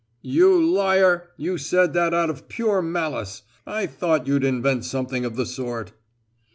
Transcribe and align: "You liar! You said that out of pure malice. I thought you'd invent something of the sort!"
"You 0.23 0.59
liar! 0.59 1.29
You 1.37 1.59
said 1.59 1.93
that 1.93 2.11
out 2.11 2.31
of 2.31 2.47
pure 2.47 2.81
malice. 2.81 3.43
I 3.67 3.85
thought 3.85 4.25
you'd 4.25 4.43
invent 4.43 4.83
something 4.83 5.25
of 5.25 5.35
the 5.35 5.45
sort!" 5.45 5.93